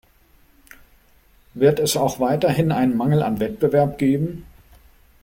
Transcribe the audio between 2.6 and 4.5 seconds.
einen Mangel an Wettbewerb geben?